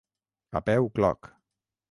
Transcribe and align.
A 0.59 0.61
peu 0.69 0.89
cloc. 0.97 1.31